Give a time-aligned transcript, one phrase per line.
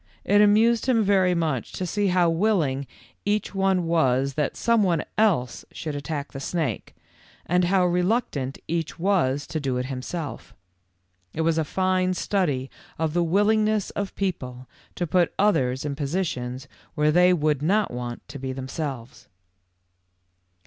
[0.25, 2.87] It amused him very much to see how willing
[3.23, 6.95] each one was that some one else should attack the snake,
[7.45, 10.55] and how reluctant each was to do it himself.
[11.35, 16.67] It was a fine study of the willingness of people to put others in positions
[16.95, 19.27] where they would not want to be themselves.